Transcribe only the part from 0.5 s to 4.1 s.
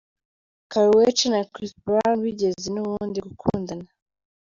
Karrueche na Chris Brown bigeze n'ubundi gukundana.